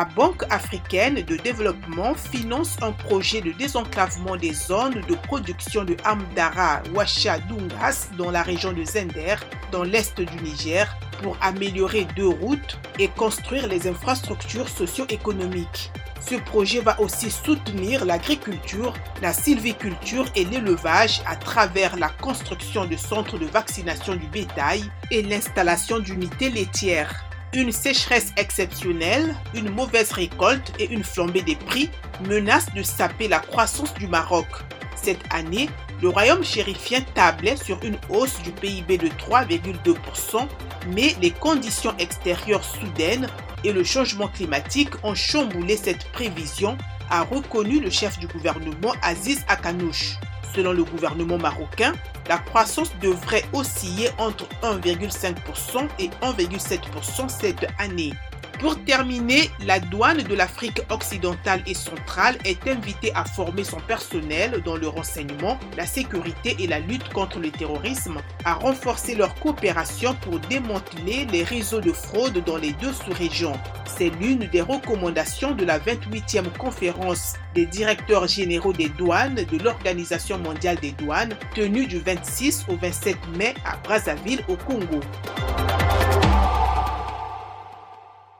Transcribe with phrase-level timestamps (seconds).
[0.00, 5.94] la Banque africaine de développement finance un projet de désenclavement des zones de production de
[6.06, 9.34] Amdara Ouacha Dungas dans la région de Zender,
[9.70, 15.92] dans l'est du Niger, pour améliorer deux routes et construire les infrastructures socio-économiques.
[16.26, 22.96] Ce projet va aussi soutenir l'agriculture, la sylviculture et l'élevage à travers la construction de
[22.96, 27.29] centres de vaccination du bétail et l'installation d'unités laitières.
[27.52, 31.90] Une sécheresse exceptionnelle, une mauvaise récolte et une flambée des prix
[32.28, 34.46] menacent de saper la croissance du Maroc.
[34.94, 35.68] Cette année,
[36.00, 40.46] le royaume chérifien tablait sur une hausse du PIB de 3,2%,
[40.94, 43.26] mais les conditions extérieures soudaines
[43.64, 46.78] et le changement climatique ont chamboulé cette prévision,
[47.10, 50.18] a reconnu le chef du gouvernement Aziz Akanouche.
[50.54, 51.92] Selon le gouvernement marocain,
[52.28, 58.12] la croissance devrait osciller entre 1,5% et 1,7% cette année.
[58.60, 64.60] Pour terminer, la douane de l'Afrique occidentale et centrale est invitée à former son personnel
[64.62, 70.14] dans le renseignement, la sécurité et la lutte contre le terrorisme, à renforcer leur coopération
[70.20, 73.58] pour démanteler les réseaux de fraude dans les deux sous-régions.
[73.86, 80.36] C'est l'une des recommandations de la 28e conférence des directeurs généraux des douanes de l'Organisation
[80.36, 85.00] mondiale des douanes tenue du 26 au 27 mai à Brazzaville au Congo.